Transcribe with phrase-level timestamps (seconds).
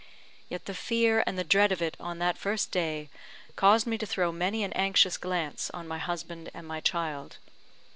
[0.49, 3.07] Yet the fear and the dread of it on that first day
[3.55, 7.37] caused me to throw many an anxious glance on my husband and my child.